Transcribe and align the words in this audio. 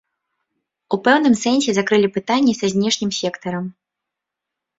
У 0.95 0.97
пэўным 1.07 1.35
сэнсе 1.43 1.75
закрылі 1.79 2.09
пытанне 2.17 2.53
са 2.61 2.67
знешнім 2.73 3.11
сектарам. 3.21 3.65